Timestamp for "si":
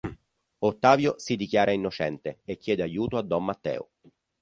1.19-1.35